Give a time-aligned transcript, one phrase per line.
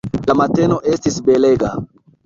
[0.29, 1.75] La mateno estis belega.